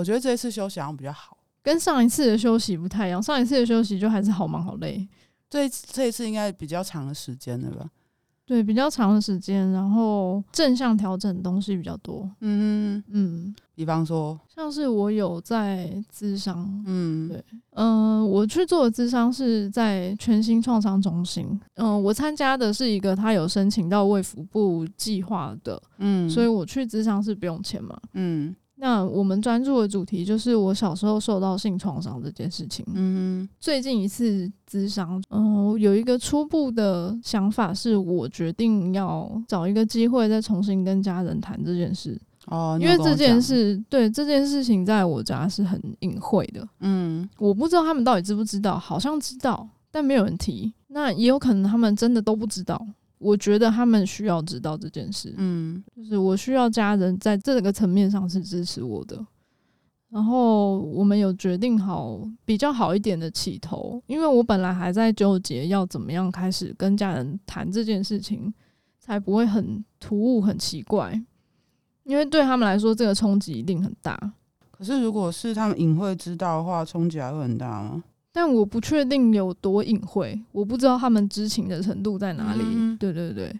[0.00, 3.22] 我觉得这一次休息好像比较好，跟上一次的休息不太一样。
[3.22, 5.06] 上一次的休息就还是好忙好累，
[5.50, 7.90] 这这一次应该比较长的时间了吧？
[8.46, 12.28] 对，比较长的时间，然后正向调整的东西比较多。
[12.40, 21.46] 嗯嗯，比方说，像是我有在咨商，嗯，对，嗯、呃，我去做的咨商是在全新创伤中心。
[21.74, 28.56] 嗯、呃，我参加的是一个他有申请到卫福部计划的，嗯，所以我去咨商是不用钱嘛，嗯。
[28.80, 32.82] 那我们专注的主题就是我小时候受到性创伤这件事情。
[32.94, 42.18] 嗯，最近一次咨商，嗯、呃，有一个初步的想法，是我决定要找一个机会再重新跟家人谈这件事。
[42.46, 46.66] 哦，因为这件事，对这件事情，在我家是很隐晦的。
[46.78, 50.72] 嗯，我不知道他们到底知不知道，好像知道，但没有人提。
[50.88, 52.82] 那也有可能他们真的都不知道。
[53.20, 59.24] 我觉得他们需要知道这件事，嗯，就是我需要家人在这个层面上是支持我的。
[60.08, 68.52] 然后我们有决定好比较好一点的起头，因为我本来还在纠结要怎么样开始跟家人谈这件事情，
[68.98, 71.22] 才不会很突兀、很奇怪。
[72.04, 74.18] 因为对他们来说，这个冲击一定很大。
[74.70, 78.02] 可是如果是他们隐晦知道的话，冲击还会很大吗？
[78.32, 82.62] 但我不确定有多隐晦，我不知道他们知情的程度在哪里。
[82.64, 83.52] 嗯、对对对，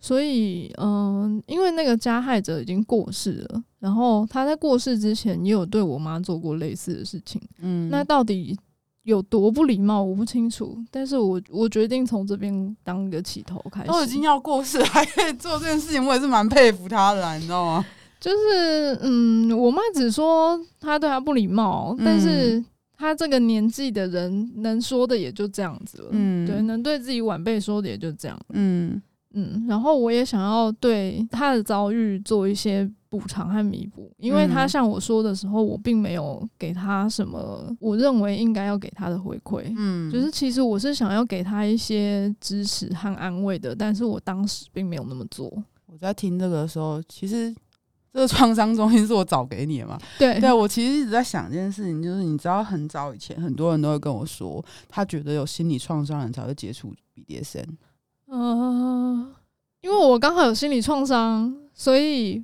[0.00, 7.40] 所以嗯，因为那个加害者已经过世了，然后他在过世之前也有对我妈做过类似的事情。
[7.60, 8.58] 嗯，那到底
[9.04, 10.76] 有多不礼貌，我不清楚。
[10.90, 13.86] 但是我我决定从这边当一个起头开始。
[13.86, 17.86] 都已经要过世还可 以做这件事情，我也是蛮佩服他的，你知道吗？
[18.18, 22.64] 就是嗯，我妈只说他对他不礼貌，但是。
[22.96, 29.66] 嗯他这个年纪的人能说的也就这样子了，嗯，对，能对自己晚辈说的也就这样，嗯嗯。
[29.68, 45.52] 然后我也想要对他的遭遇做一些补偿和弥补，因为他向我说的时候，我并没有给他什么我认为应该要给他的回馈，嗯，就是其实我是想要给他一些支持和安慰的，但是我当时并没有那么做。
[45.86, 47.52] 我在听这个的时候，其实。
[48.14, 49.98] 这个创伤中心是我找给你的嘛？
[50.16, 57.66] 对，对，我其实一直在想一件事情，就是你知道，很早以前很多人都会跟我说，他觉得有心理创伤人才会接触 BDSM。
[58.28, 59.26] 呃，
[59.80, 62.40] 因为我刚好有心理创伤，所以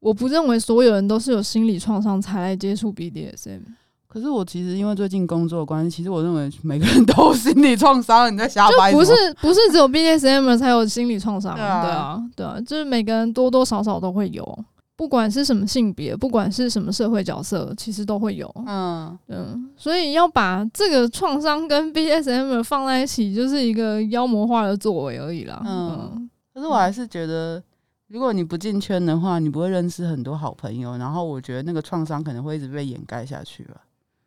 [0.00, 3.62] 我不认为所有人都是有心理创伤才来接触 BDSM。
[4.06, 8.30] 可是我其实因为最近工作的关系，其实我认为每个人都有心理创伤。
[8.30, 8.92] 你在瞎掰？
[8.92, 11.54] 不是不是只有 BDSM 才有心理创伤？
[11.54, 14.64] 对啊，对啊，就是每个人多多少少都会有。
[14.98, 18.52] 不管是什么性别，不管是什么社会角色，其实都会有。
[18.66, 25.62] 嗯嗯，所以要把这个创伤跟 BDSM 放在一起，就是一个妖魔化的作为而已啦。
[25.64, 27.62] 嗯，嗯，可是我还是觉得，
[28.08, 30.96] 如果你不进圈的话，你不会认识很多好朋友。
[30.96, 33.76] 然后我觉得那个创伤可能会一直被掩盖下去吧。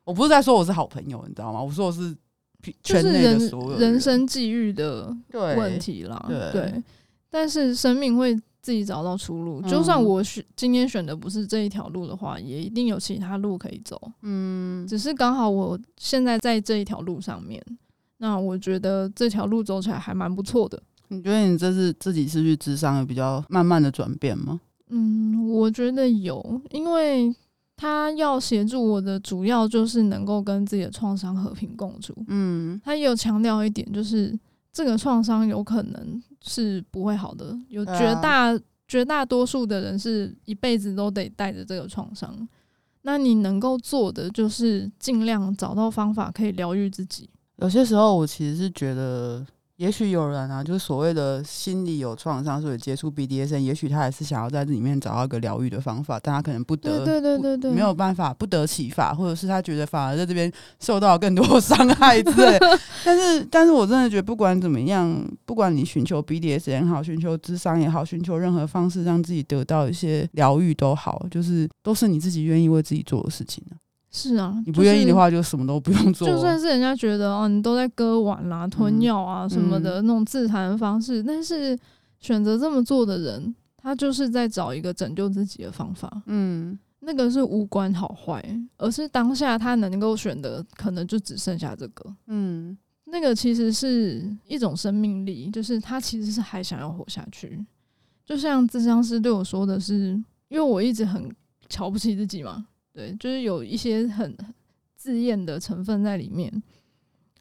[0.05, 1.61] 我不是在说我是好朋友，你知道吗？
[1.61, 2.15] 我说我是
[2.81, 6.25] 圈内的所有人，人，人生际遇的问题啦。
[6.29, 6.81] 对，
[7.31, 8.39] 但是生命会。
[8.63, 13.99] 自己找到出路，就算我选今天选的不是这一条路的话，也一定有其他路可以走。
[14.21, 17.59] 嗯，只是刚好我现在在这一条路上面，
[18.17, 20.79] 那我觉得这条路走起来还蛮不错的。
[21.07, 24.61] 你觉得你这是自己是去智商有比较慢慢的转变吗？
[24.89, 27.35] 嗯，我觉得有，因为
[27.75, 32.13] 他要协助我的主要就是能够跟自己的创伤和平共处。
[32.27, 34.39] 嗯，他也有强调一点，就是
[34.71, 36.21] 这个创伤有可能。
[36.41, 42.47] 是不会好的，有绝大、啊、绝大多数的人是一辈子都得带着这个创伤。
[43.03, 47.29] 那你能够做的就是尽量找到方法可以疗愈自己。
[47.57, 49.45] 有些时候，我其实是觉得。
[49.81, 62.59] 也许有人啊，就是所谓的心理有创伤，所以接触 BDSM，也许他还是想要在这里面找到一个疗愈的方法，但他可能不得，对对对对，没有办法，不得其法，或者是他觉得反而在这边受到更多伤害之类。
[63.03, 73.63] 但是，但是我真的觉得，不管怎么样，不管你寻求 BDSM 也好，寻求智商也好，寻求任何方式让自己得到一些疗愈都好，就是都是你自己愿意为自己做的事情。
[74.11, 76.27] 是啊，你不愿意的话，就什么都不用做。
[76.27, 81.77] 就算是人家觉得哦，你都在割腕啦、吞药啊什么的那种自残的方式，但是
[82.19, 86.21] 选择这么做的人，他就是在找一个拯救自己的方法。
[86.25, 88.43] 嗯，那个是无关好坏，
[88.77, 92.13] 而是当下他能够选的，可能就只剩下这个。
[92.27, 97.65] 嗯，那个其实是一种生命力，就是他其实是还想要活下去。
[98.25, 101.33] 就像咨商师对我说的是，因为我一直很
[101.69, 102.65] 瞧不起自己嘛。
[102.93, 104.35] 对，就是有一些很
[104.95, 106.51] 自厌的成分在里面。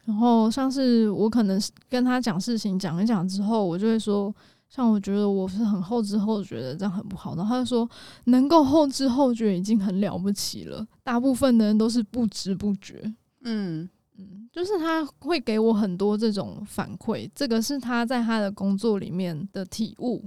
[0.05, 4.33] 然后像是我可能跟他讲事情讲一讲之后，我就会说，
[4.67, 7.35] 像我觉得我是很后知后觉的，这样很不好。
[7.35, 7.87] 然后他就说，
[8.25, 13.13] 能够后知后觉已经很了不起了，大部分的人都是不知不觉。
[13.43, 13.87] 嗯
[14.17, 20.23] 嗯，就是他会给我很多这种反馈，这个是他在他的工作里面的体悟。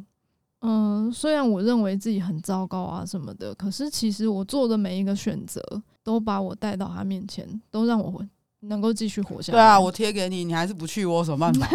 [0.66, 5.61] 嗯，虽然我认为自己很糟糕啊什么的，可是其实我做的每一个选择
[6.02, 8.26] 都把我带到他面前，都让我
[8.61, 9.58] 能够继续活下来。
[9.58, 11.69] 对啊，我贴给你，你还是不去，我有什么办法？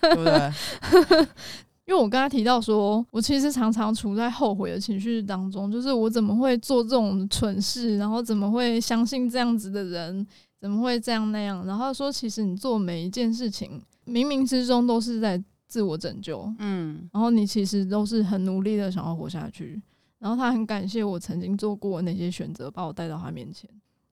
[0.00, 0.52] 对不对？
[1.86, 10.26] 因为我刚才提到说，我其实常常处在后悔的情绪当中，就是我怎么会做这种蠢事，然后怎么会相信这样子的人，
[10.60, 11.64] 怎么会这样那样？
[11.64, 19.80] 然后说，其实你做每一件事情，冥冥之中都是在自我拯救，嗯，然后你其实都是很努力的想要活下去。
[20.18, 23.68] 然后他很感谢我曾经做过那些选择，把我带到他面前。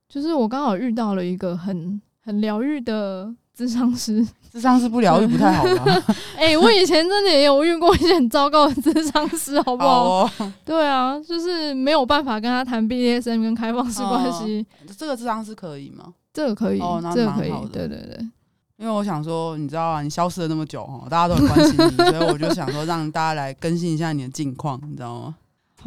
[0.09, 3.35] 就是我刚好遇到了一个很很疗愈的。
[3.56, 4.21] 智商师，
[4.51, 5.85] 智商师不疗愈不太好吧？
[6.37, 10.27] 哎、欸，我以前真的也有遇过一些很糟糕的智商师，好不好？
[10.27, 14.93] 好哦、对啊，就是没有办法跟他谈 BDSM 跟开放式关系、哦。
[14.99, 16.12] 这个智商师可以吗？
[16.33, 17.53] 这个可以，哦、这个可以。
[17.73, 18.29] 对对对，
[18.76, 25.37] 因为我想说，你知道啊，你消失了那么久哈，大家都很关心你，所以我就想说，让大家来更新一下你的近况，你知道吗？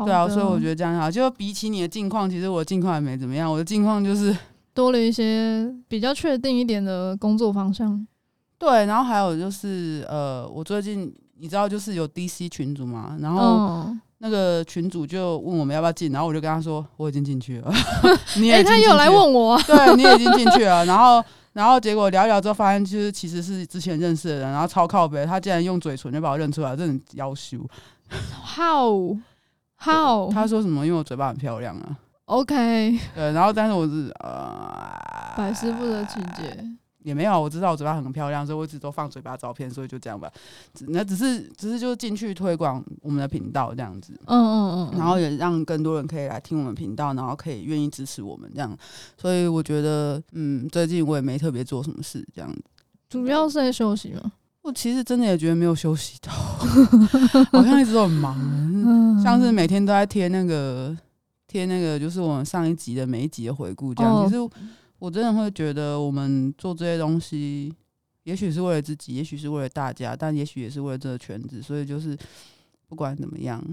[0.05, 1.09] 对啊，所以我觉得这样好。
[1.09, 3.51] 就比起你的近况，其实我的近况也没怎么样。
[3.51, 4.35] 我的近况就是。
[4.77, 8.05] 多了一些比较确定一点的工作方向，
[8.59, 13.89] 对，然后还有就是呃，我最近你知道就是有 DC 群组嘛，然后
[14.19, 17.71] 那个群主就问我们要不要进，然后我就跟他说我已经进去了，
[18.37, 21.23] 你也进去了，欸，他有来问我，对，你已经进去了，然后
[21.53, 27.57] 然后结果聊一聊之后发现就是其实是之前认识的人，然后超靠北，他竟然用嘴唇就把我认出来，这很妖羞
[28.55, 29.17] ，How
[29.79, 30.31] How？
[30.31, 30.85] 他说什么？
[30.85, 31.97] 因为我嘴巴很漂亮啊。
[32.25, 34.91] OK，对，然后但是我是呃，
[35.37, 36.57] 百思不得其解，
[37.07, 40.29] 也没有，我知道我嘴巴很漂亮，所以我一直都放嘴巴照片，所以就这样吧。
[40.89, 48.77] 那只是只是就进去推广我们的频道这样子，嗯嗯嗯，然后也让更多人可以来听我们频道，然后可以愿意支持我们这样。
[49.17, 52.61] 所以我觉得，嗯，最近我也没特别做什么事这样子，
[53.09, 54.33] 主要是在休息嘛。
[54.63, 56.29] 我其实真的也觉得没有休息到，
[57.53, 60.93] 好像一直都很忙，像是每天都在贴那个。
[61.49, 64.13] 贴那个就是我们上一集的每一集的回顾，这样。
[64.13, 64.49] 哦、其实
[64.99, 67.71] 我真的会觉得，我们做这些东西，
[68.23, 71.61] 也许是为了自己，也许是为了大家，但也许也是为了这个圈子。
[71.61, 72.17] 所以就是
[72.87, 73.63] 不管怎么样，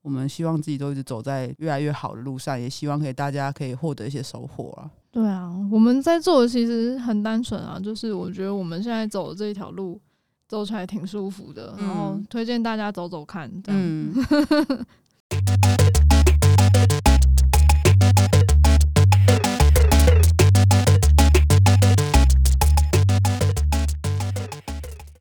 [0.00, 4.90] 我们希望自己都一直走在越来越好的路上，也希望可以大家可以获得一些收获啊。
[5.10, 10.00] 对啊，我们在做的其实很单纯啊，就是我觉得我们现在走的这一条路
[10.48, 13.80] 走出来挺舒服的，嗯、然后推荐大家走走看，这样。
[13.82, 14.14] 嗯